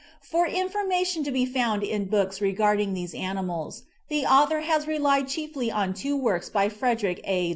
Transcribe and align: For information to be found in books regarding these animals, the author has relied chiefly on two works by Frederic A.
For 0.23 0.47
information 0.47 1.23
to 1.25 1.31
be 1.31 1.45
found 1.45 1.83
in 1.83 2.05
books 2.05 2.41
regarding 2.41 2.95
these 2.95 3.13
animals, 3.13 3.83
the 4.09 4.25
author 4.25 4.61
has 4.61 4.87
relied 4.87 5.27
chiefly 5.27 5.69
on 5.71 5.93
two 5.93 6.17
works 6.17 6.49
by 6.49 6.69
Frederic 6.69 7.21
A. 7.23 7.49